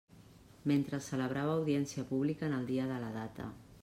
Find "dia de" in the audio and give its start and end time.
2.73-2.99